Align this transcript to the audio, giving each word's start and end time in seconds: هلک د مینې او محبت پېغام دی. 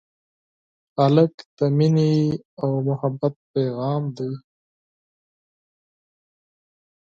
هلک 0.99 1.33
د 1.57 1.59
مینې 1.77 2.13
او 2.61 2.71
محبت 2.87 3.35
پېغام 3.51 4.03
دی. 4.17 4.31